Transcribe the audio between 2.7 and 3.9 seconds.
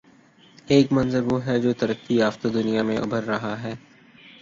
میں ابھر رہا ہے۔